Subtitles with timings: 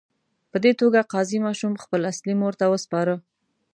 [0.51, 3.13] په دې توګه قاضي ماشوم خپلې اصلي مور ته وسپاره.